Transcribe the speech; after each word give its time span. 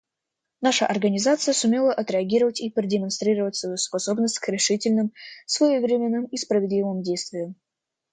Наша 0.61 0.87
Организация 0.87 1.53
сумела 1.53 1.93
отреагировать 1.93 2.59
и 2.59 2.71
продемонстрировать 2.71 3.55
свою 3.55 3.77
способность 3.77 4.39
к 4.39 4.49
решительным, 4.49 5.13
своевременным 5.45 6.25
и 6.25 6.37
справедливым 6.37 7.03
действиям. 7.03 7.53